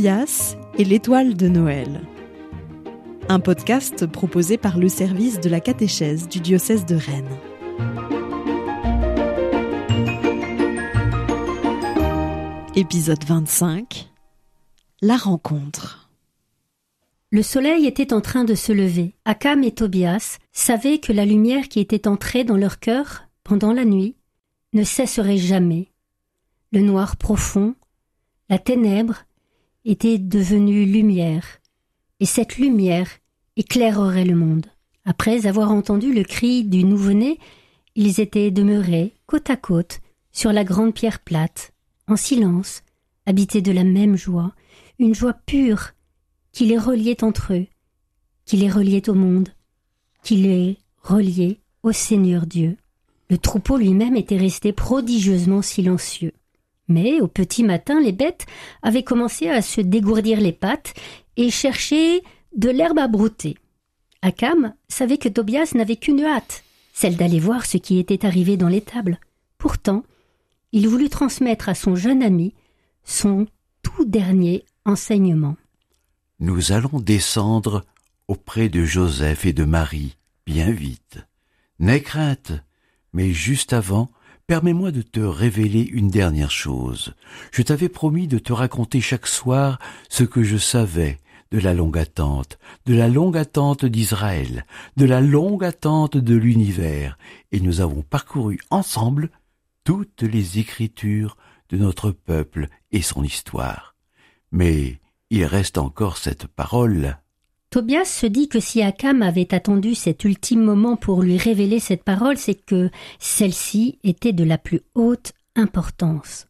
Tobias 0.00 0.56
et 0.78 0.84
l'étoile 0.84 1.36
de 1.36 1.46
Noël. 1.46 2.00
Un 3.28 3.38
podcast 3.38 4.06
proposé 4.06 4.56
par 4.56 4.78
le 4.78 4.88
service 4.88 5.40
de 5.40 5.50
la 5.50 5.60
catéchèse 5.60 6.26
du 6.26 6.40
diocèse 6.40 6.86
de 6.86 6.94
Rennes. 6.94 7.38
Épisode 12.74 13.22
25 13.24 14.08
La 15.02 15.18
rencontre. 15.18 16.08
Le 17.30 17.42
soleil 17.42 17.84
était 17.84 18.14
en 18.14 18.22
train 18.22 18.44
de 18.44 18.54
se 18.54 18.72
lever. 18.72 19.14
Akam 19.26 19.62
et 19.64 19.72
Tobias 19.72 20.38
savaient 20.52 20.98
que 20.98 21.12
la 21.12 21.26
lumière 21.26 21.68
qui 21.68 21.78
était 21.78 22.08
entrée 22.08 22.44
dans 22.44 22.56
leur 22.56 22.78
cœur 22.78 23.24
pendant 23.44 23.74
la 23.74 23.84
nuit 23.84 24.16
ne 24.72 24.82
cesserait 24.82 25.36
jamais. 25.36 25.88
Le 26.72 26.80
noir 26.80 27.18
profond, 27.18 27.74
la 28.48 28.58
ténèbre 28.58 29.24
était 29.84 30.18
devenue 30.18 30.84
lumière, 30.84 31.46
et 32.20 32.26
cette 32.26 32.58
lumière 32.58 33.08
éclairerait 33.56 34.24
le 34.24 34.36
monde. 34.36 34.66
Après 35.04 35.46
avoir 35.46 35.70
entendu 35.70 36.12
le 36.12 36.22
cri 36.22 36.64
du 36.64 36.84
nouveau-né, 36.84 37.38
ils 37.94 38.20
étaient 38.20 38.50
demeurés 38.50 39.14
côte 39.26 39.50
à 39.50 39.56
côte 39.56 40.00
sur 40.32 40.52
la 40.52 40.64
grande 40.64 40.94
pierre 40.94 41.20
plate, 41.20 41.72
en 42.06 42.16
silence, 42.16 42.82
habités 43.26 43.62
de 43.62 43.72
la 43.72 43.84
même 43.84 44.16
joie, 44.16 44.54
une 44.98 45.14
joie 45.14 45.34
pure 45.34 45.90
qui 46.52 46.66
les 46.66 46.78
reliait 46.78 47.24
entre 47.24 47.54
eux, 47.54 47.66
qui 48.44 48.56
les 48.56 48.70
reliait 48.70 49.08
au 49.08 49.14
monde, 49.14 49.48
qui 50.22 50.36
les 50.36 50.78
reliait 51.02 51.60
au 51.82 51.92
Seigneur 51.92 52.46
Dieu. 52.46 52.76
Le 53.28 53.38
troupeau 53.38 53.76
lui-même 53.76 54.16
était 54.16 54.36
resté 54.36 54.72
prodigieusement 54.72 55.62
silencieux. 55.62 56.32
Mais 56.90 57.20
au 57.20 57.28
petit 57.28 57.62
matin, 57.62 58.00
les 58.00 58.10
bêtes 58.10 58.46
avaient 58.82 59.04
commencé 59.04 59.48
à 59.48 59.62
se 59.62 59.80
dégourdir 59.80 60.40
les 60.40 60.52
pattes 60.52 60.92
et 61.36 61.48
chercher 61.48 62.20
de 62.56 62.68
l'herbe 62.68 62.98
à 62.98 63.06
brouter. 63.06 63.56
Akam 64.22 64.74
savait 64.88 65.16
que 65.16 65.28
Tobias 65.28 65.70
n'avait 65.76 65.96
qu'une 65.96 66.24
hâte, 66.24 66.64
celle 66.92 67.16
d'aller 67.16 67.38
voir 67.38 67.64
ce 67.64 67.78
qui 67.78 68.00
était 68.00 68.26
arrivé 68.26 68.56
dans 68.56 68.68
l'étable. 68.68 69.20
Pourtant, 69.56 70.02
il 70.72 70.88
voulut 70.88 71.08
transmettre 71.08 71.68
à 71.68 71.76
son 71.76 71.94
jeune 71.94 72.24
ami 72.24 72.54
son 73.04 73.46
tout 73.82 74.04
dernier 74.04 74.64
enseignement. 74.84 75.56
Nous 76.40 76.72
allons 76.72 76.98
descendre 76.98 77.84
auprès 78.26 78.68
de 78.68 78.84
Joseph 78.84 79.46
et 79.46 79.52
de 79.52 79.64
Marie, 79.64 80.16
bien 80.44 80.72
vite. 80.72 81.18
N'aie 81.78 82.02
crainte, 82.02 82.52
mais 83.12 83.32
juste 83.32 83.72
avant, 83.72 84.10
Permets-moi 84.50 84.90
de 84.90 85.02
te 85.02 85.20
révéler 85.20 85.82
une 85.82 86.10
dernière 86.10 86.50
chose. 86.50 87.14
Je 87.52 87.62
t'avais 87.62 87.88
promis 87.88 88.26
de 88.26 88.40
te 88.40 88.52
raconter 88.52 89.00
chaque 89.00 89.28
soir 89.28 89.78
ce 90.08 90.24
que 90.24 90.42
je 90.42 90.56
savais 90.56 91.20
de 91.52 91.60
la 91.60 91.72
longue 91.72 91.96
attente, 91.96 92.58
de 92.84 92.96
la 92.96 93.06
longue 93.06 93.36
attente 93.36 93.84
d'Israël, 93.84 94.66
de 94.96 95.04
la 95.04 95.20
longue 95.20 95.64
attente 95.64 96.16
de 96.16 96.34
l'univers, 96.34 97.16
et 97.52 97.60
nous 97.60 97.80
avons 97.80 98.02
parcouru 98.02 98.58
ensemble 98.70 99.30
toutes 99.84 100.22
les 100.22 100.58
écritures 100.58 101.36
de 101.68 101.76
notre 101.76 102.10
peuple 102.10 102.66
et 102.90 103.02
son 103.02 103.22
histoire. 103.22 103.94
Mais 104.50 104.98
il 105.30 105.44
reste 105.44 105.78
encore 105.78 106.16
cette 106.16 106.48
parole 106.48 107.18
Tobias 107.70 108.06
se 108.06 108.26
dit 108.26 108.48
que 108.48 108.58
si 108.58 108.82
Akam 108.82 109.22
avait 109.22 109.54
attendu 109.54 109.94
cet 109.94 110.24
ultime 110.24 110.62
moment 110.62 110.96
pour 110.96 111.22
lui 111.22 111.36
révéler 111.36 111.78
cette 111.78 112.02
parole, 112.02 112.36
c'est 112.36 112.56
que 112.56 112.90
celle-ci 113.20 114.00
était 114.02 114.32
de 114.32 114.42
la 114.42 114.58
plus 114.58 114.80
haute 114.96 115.32
importance. 115.54 116.48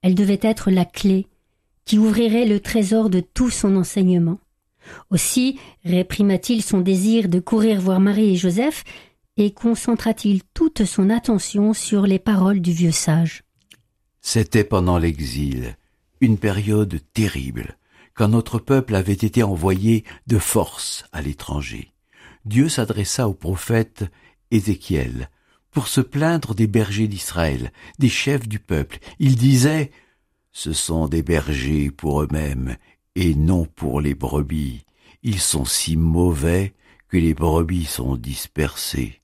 Elle 0.00 0.14
devait 0.14 0.40
être 0.40 0.70
la 0.70 0.86
clé 0.86 1.26
qui 1.84 1.98
ouvrirait 1.98 2.46
le 2.46 2.60
trésor 2.60 3.10
de 3.10 3.20
tout 3.20 3.50
son 3.50 3.76
enseignement. 3.76 4.38
Aussi 5.10 5.58
réprima-t-il 5.84 6.62
son 6.62 6.80
désir 6.80 7.28
de 7.28 7.38
courir 7.38 7.78
voir 7.78 8.00
Marie 8.00 8.32
et 8.32 8.36
Joseph 8.36 8.84
et 9.36 9.52
concentra-t-il 9.52 10.42
toute 10.54 10.86
son 10.86 11.10
attention 11.10 11.74
sur 11.74 12.06
les 12.06 12.18
paroles 12.18 12.60
du 12.60 12.72
vieux 12.72 12.90
sage. 12.90 13.44
C'était 14.22 14.64
pendant 14.64 14.98
l'exil, 14.98 15.76
une 16.20 16.38
période 16.38 17.00
terrible 17.12 17.76
quand 18.14 18.28
notre 18.28 18.58
peuple 18.58 18.94
avait 18.94 19.12
été 19.12 19.42
envoyé 19.42 20.04
de 20.26 20.38
force 20.38 21.04
à 21.12 21.22
l'étranger. 21.22 21.92
Dieu 22.44 22.68
s'adressa 22.68 23.28
au 23.28 23.34
prophète 23.34 24.04
Ézéchiel 24.50 25.30
pour 25.70 25.88
se 25.88 26.00
plaindre 26.00 26.54
des 26.54 26.66
bergers 26.66 27.08
d'Israël, 27.08 27.72
des 27.98 28.08
chefs 28.08 28.46
du 28.46 28.58
peuple. 28.58 28.98
Il 29.18 29.36
disait 29.36 29.90
Ce 30.52 30.72
sont 30.72 31.08
des 31.08 31.22
bergers 31.22 31.90
pour 31.90 32.22
eux-mêmes 32.22 32.76
et 33.14 33.34
non 33.34 33.64
pour 33.64 34.00
les 34.00 34.14
brebis. 34.14 34.84
Ils 35.22 35.40
sont 35.40 35.64
si 35.64 35.96
mauvais 35.96 36.74
que 37.08 37.16
les 37.16 37.34
brebis 37.34 37.84
sont 37.84 38.16
dispersées, 38.16 39.20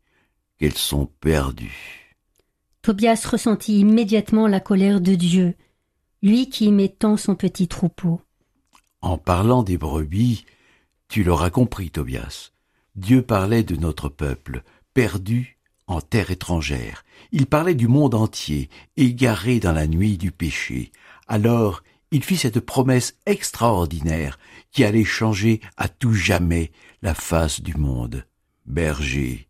qu'elles 0.59 0.72
sont 0.72 1.06
perdues. 1.20 2.16
Tobias 2.82 3.26
ressentit 3.31 3.81
immédiatement 3.81 4.47
la 4.47 4.60
colère 4.60 5.00
de 5.00 5.15
Dieu, 5.15 5.55
lui 6.22 6.49
qui 6.49 6.69
aimait 6.69 6.88
tant 6.88 7.16
son 7.16 7.34
petit 7.34 7.69
troupeau. 7.69 8.20
En 9.01 9.17
parlant 9.17 9.63
des 9.63 9.79
brebis, 9.79 10.45
tu 11.09 11.23
l'auras 11.23 11.51
compris, 11.51 11.91
Tobias. 11.91 12.51
Dieu 12.97 13.23
parlait 13.23 13.63
de 13.63 13.77
notre 13.77 14.09
peuple, 14.09 14.63
perdu 14.93 15.59
en 15.87 16.01
terre 16.01 16.31
étrangère. 16.31 17.05
Il 17.33 17.47
parlait 17.47 17.75
du 17.75 17.89
monde 17.89 18.15
entier, 18.15 18.69
égaré 18.97 19.61
dans 19.61 19.73
la 19.73 19.87
nuit 19.87 20.19
du 20.19 20.33
péché. 20.33 20.93
Alors 21.29 21.83
il 22.11 22.25
fit 22.25 22.37
cette 22.37 22.61
promesse 22.61 23.17
extraordinaire 23.27 24.39
qui 24.71 24.85
allait 24.85 25.05
changer 25.05 25.61
à 25.77 25.89
tout 25.89 26.15
jamais 26.15 26.73
la 27.03 27.15
face 27.15 27.61
du 27.61 27.75
monde. 27.77 28.27
Berger, 28.67 29.49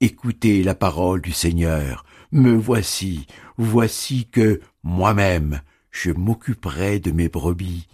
écoutez 0.00 0.62
la 0.62 0.74
parole 0.74 1.20
du 1.20 1.32
Seigneur. 1.32 2.04
Me 2.32 2.54
voici, 2.54 3.26
voici 3.56 4.26
que 4.26 4.60
moi-même 4.82 5.60
je 5.90 6.10
m'occuperai 6.10 6.98
de 6.98 7.12
mes 7.12 7.28
brebis 7.28 7.86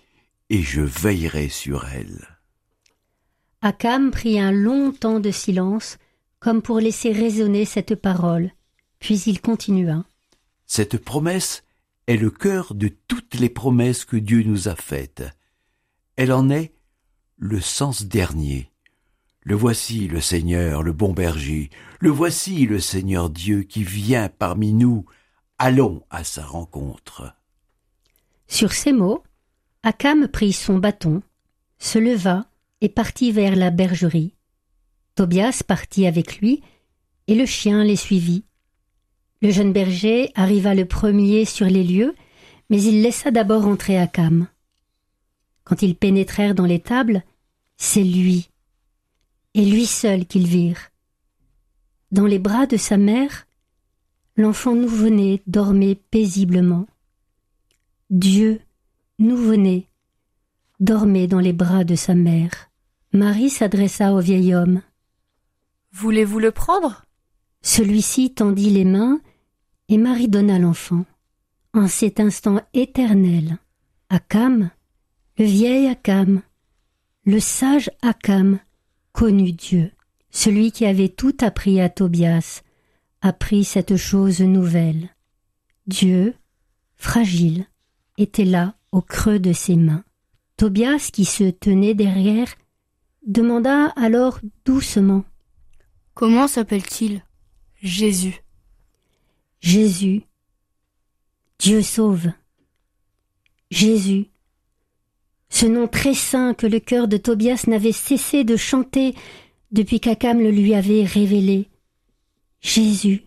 et 0.51 0.63
je 0.63 0.83
veillerai 0.83 1.49
sur 1.49 1.87
elle. 1.87 2.27
Akam 3.63 4.11
prit 4.11 4.39
un 4.41 4.53
long 4.53 4.93
temps 4.93 5.21
de 5.21 5.31
silence, 5.31 5.99
comme 6.41 6.61
pour 6.61 6.81
laisser 6.81 7.13
résonner 7.13 7.65
cette 7.65 7.95
parole, 7.95 8.53
puis 8.99 9.21
il 9.21 9.41
continua. 9.41 10.05
Cette 10.67 10.99
promesse 10.99 11.63
est 12.07 12.17
le 12.17 12.31
cœur 12.31 12.75
de 12.75 12.89
toutes 12.89 13.35
les 13.35 13.49
promesses 13.49 14.05
que 14.05 14.17
Dieu 14.17 14.43
nous 14.43 14.69
a 14.69 14.75
faites. 14.75 15.23
Elle 16.17 16.33
en 16.33 16.51
est 16.51 16.73
le 17.39 17.61
sens 17.61 18.05
dernier. 18.05 18.71
Le 19.43 19.55
voici 19.55 20.09
le 20.09 20.21
Seigneur, 20.21 20.83
le 20.83 20.93
bon 20.93 21.13
berger, 21.13 21.71
le 21.99 22.11
voici 22.11 22.67
le 22.67 22.81
Seigneur 22.81 23.31
Dieu 23.31 23.63
qui 23.63 23.85
vient 23.85 24.29
parmi 24.29 24.73
nous. 24.73 25.07
Allons 25.59 26.03
à 26.11 26.25
sa 26.25 26.45
rencontre. 26.45 27.35
Sur 28.49 28.73
ces 28.73 28.93
mots, 28.93 29.23
Akam 29.83 30.29
prit 30.29 30.53
son 30.53 30.79
bâton, 30.79 31.23
se 31.79 31.99
leva 31.99 32.47
et 32.83 32.91
partit 32.91 33.33
vers 33.33 33.57
la 33.57 33.71
bergerie. 33.71 34.35
Tobias 35.15 35.63
partit 35.67 36.07
avec 36.07 36.39
lui, 36.39 36.63
et 37.27 37.35
le 37.35 37.47
chien 37.47 37.83
les 37.83 37.97
suivit. 37.97 38.45
Le 39.41 39.51
jeune 39.51 39.73
berger 39.73 40.33
arriva 40.35 40.75
le 40.75 40.85
premier 40.85 41.47
sur 41.47 41.67
les 41.67 41.85
lieux, 41.85 42.15
mais 42.69 42.83
il 42.83 43.03
laissa 43.03 43.31
d'abord 43.31 43.67
entrer 43.67 43.99
Akam. 43.99 44.49
Quand 45.65 45.81
ils 45.83 45.97
pénétrèrent 45.97 46.55
dans 46.55 46.67
l'étable, 46.67 47.23
c'est 47.79 48.05
lui, 48.05 48.51
et 49.55 49.65
lui 49.65 49.87
seul 49.87 50.27
qu'ils 50.27 50.47
virent. 50.47 50.91
Dans 52.13 52.27
les 52.27 52.39
bras 52.39 52.67
de 52.67 52.77
sa 52.77 52.99
mère, 52.99 53.47
l'enfant 54.37 54.75
nouveau-né 54.75 55.43
dormait 55.47 55.95
paisiblement. 55.95 56.87
Dieu 58.11 58.61
nouveau-né, 59.21 59.87
dormait 60.81 61.27
dans 61.27 61.39
les 61.39 61.53
bras 61.53 61.85
de 61.85 61.95
sa 61.95 62.15
mère. 62.15 62.71
Marie 63.13 63.51
s'adressa 63.51 64.13
au 64.13 64.21
vieil 64.21 64.55
homme. 64.55 64.83
Voulez-vous 65.93 66.39
le 66.39 66.51
prendre? 66.51 67.05
Celui-ci 67.63 68.33
tendit 68.33 68.71
les 68.71 68.85
mains 68.85 69.21
et 69.89 69.99
Marie 69.99 70.29
donna 70.29 70.59
l'enfant. 70.59 71.05
En 71.75 71.87
cet 71.87 72.19
instant 72.19 72.61
éternel, 72.73 73.59
Akam, 74.09 74.71
le 75.39 75.45
vieil 75.45 75.87
Akam, 75.87 76.43
le 77.25 77.39
sage 77.39 77.91
Akam, 78.03 78.59
connut 79.13 79.53
Dieu. 79.53 79.93
Celui 80.31 80.73
qui 80.73 80.87
avait 80.87 81.09
tout 81.09 81.37
appris 81.41 81.81
à 81.81 81.89
Tobias 81.89 82.63
apprit 83.21 83.65
cette 83.65 83.97
chose 83.97 84.41
nouvelle. 84.41 85.11
Dieu, 85.87 86.35
fragile, 86.97 87.67
était 88.17 88.45
là 88.45 88.75
au 88.93 89.01
creux 89.01 89.39
de 89.39 89.53
ses 89.53 89.77
mains. 89.77 90.05
Tobias, 90.57 91.11
qui 91.13 91.25
se 91.25 91.45
tenait 91.51 91.95
derrière, 91.95 92.49
demanda 93.27 93.87
alors 93.97 94.41
doucement 94.65 95.25
Comment 96.15 96.49
s'appelle-t-il? 96.49 97.25
Jésus. 97.81 98.43
Jésus. 99.61 100.23
Dieu 101.59 101.83
sauve. 101.83 102.31
Jésus. 103.71 104.27
ce 105.49 105.67
nom 105.67 105.87
très 105.87 106.15
saint 106.15 106.55
que 106.55 106.67
le 106.67 106.81
cœur 106.81 107.09
de 107.09 107.17
Tobias 107.17 107.65
n'avait 107.69 107.93
cessé 107.93 108.45
de 108.45 108.57
chanter 108.57 109.15
depuis 109.71 110.01
qu'Akam 110.01 110.41
le 110.41 110.51
lui 110.51 110.75
avait 110.75 111.05
révélé. 111.05 111.69
Jésus. 112.61 113.23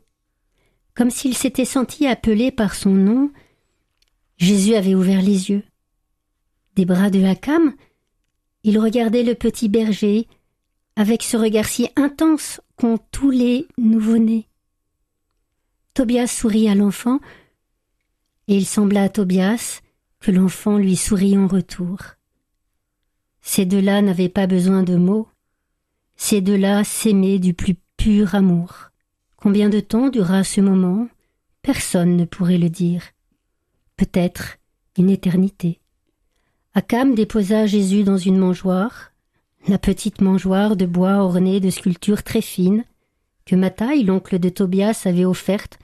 Comme 0.96 1.10
s'il 1.10 1.36
s'était 1.36 1.66
senti 1.66 2.06
appelé 2.06 2.52
par 2.52 2.76
son 2.76 2.92
nom, 2.92 3.32
Jésus 4.38 4.76
avait 4.76 4.96
ouvert 4.96 5.22
les 5.22 5.50
yeux. 5.50 5.64
Des 6.76 6.86
bras 6.86 7.10
de 7.10 7.24
Akam, 7.24 7.74
il 8.64 8.80
regardait 8.80 9.24
le 9.24 9.36
petit 9.36 9.70
berger 9.70 10.28
avec 10.96 11.24
ce 11.24 11.38
regard 11.38 11.66
si 11.66 11.90
intense 11.96 12.62
qu'ont 12.76 13.00
tous 13.12 13.32
les 13.32 13.68
nouveau-nés. 13.78 14.48
Tobias 15.94 16.28
sourit 16.28 16.70
à 16.70 16.76
l'enfant, 16.76 17.20
et 18.48 18.56
il 18.56 18.66
sembla 18.66 19.04
à 19.04 19.10
Tobias 19.10 19.82
que 20.20 20.32
l'enfant 20.32 20.78
lui 20.78 20.96
sourit 20.96 21.38
en 21.38 21.48
retour. 21.48 22.00
Ces 23.42 23.66
deux-là 23.66 24.02
n'avaient 24.02 24.30
pas 24.30 24.48
besoin 24.48 24.84
de 24.84 24.96
mots, 24.96 25.28
ces 26.16 26.42
deux-là 26.42 26.84
s'aimaient 26.84 27.40
du 27.40 27.54
plus 27.54 27.76
pur 27.98 28.36
amour. 28.36 28.90
Combien 29.36 29.70
de 29.70 29.80
temps 29.80 30.10
dura 30.10 30.44
ce 30.44 30.62
moment? 30.62 31.08
Personne 31.62 32.16
ne 32.16 32.26
pourrait 32.26 32.58
le 32.58 32.70
dire. 32.70 33.04
Peut-être 33.98 34.58
une 34.98 35.10
éternité. 35.10 35.80
Akam 36.74 37.16
déposa 37.16 37.66
Jésus 37.66 38.04
dans 38.04 38.18
une 38.18 38.38
mangeoire, 38.38 39.12
la 39.68 39.78
petite 39.78 40.22
mangeoire 40.22 40.76
de 40.76 40.86
bois 40.86 41.24
ornée 41.24 41.60
de 41.60 41.70
sculptures 41.70 42.24
très 42.24 42.42
fines, 42.42 42.84
que 43.46 43.56
Mataï, 43.56 44.04
l'oncle 44.04 44.40
de 44.40 44.50
Tobias, 44.50 45.04
avait 45.06 45.26
offerte 45.26 45.78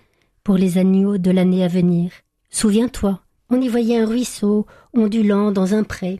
pour 0.44 0.56
les 0.56 0.78
agneaux 0.78 1.18
de 1.18 1.32
l'année 1.32 1.64
à 1.64 1.68
venir. 1.68 2.12
Souviens-toi, 2.50 3.22
on 3.50 3.62
y 3.62 3.68
voyait 3.68 4.00
un 4.00 4.06
ruisseau 4.06 4.66
ondulant 4.94 5.52
dans 5.52 5.74
un 5.74 5.84
pré, 5.84 6.20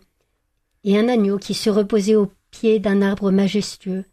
et 0.84 0.98
un 0.98 1.08
agneau 1.08 1.38
qui 1.38 1.54
se 1.54 1.70
reposait 1.70 2.16
au 2.16 2.32
pied 2.52 2.80
d'un 2.80 3.02
arbre 3.02 3.32
majestueux, 3.32 4.06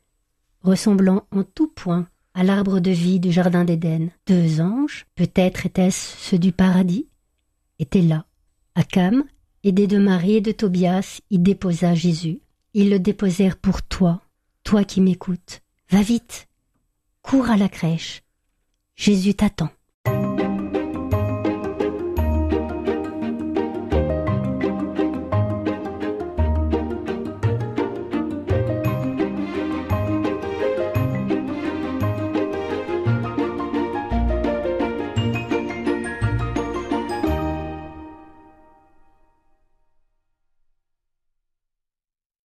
ressemblant 0.62 1.24
en 1.30 1.42
tout 1.42 1.68
point 1.68 2.06
à 2.34 2.44
l'arbre 2.44 2.80
de 2.80 2.90
vie 2.90 3.20
du 3.20 3.32
jardin 3.32 3.64
d'Éden. 3.64 4.08
Deux 4.26 4.60
anges, 4.60 5.06
peut-être 5.14 5.66
étaient-ce 5.66 6.16
ceux 6.18 6.38
du 6.38 6.52
paradis, 6.52 7.06
étaient 7.78 8.02
là. 8.02 8.26
Akam, 8.74 9.24
aidé 9.64 9.86
de 9.86 9.98
Marie 9.98 10.36
et 10.36 10.40
de 10.40 10.52
Tobias, 10.52 11.20
y 11.30 11.38
déposa 11.38 11.94
Jésus. 11.94 12.40
Ils 12.74 12.90
le 12.90 12.98
déposèrent 12.98 13.58
pour 13.58 13.82
toi, 13.82 14.22
toi 14.64 14.84
qui 14.84 15.00
m'écoutes. 15.00 15.62
Va 15.90 16.02
vite, 16.02 16.48
cours 17.22 17.50
à 17.50 17.56
la 17.56 17.68
crèche. 17.68 18.22
Jésus 18.96 19.34
t'attend. 19.34 19.70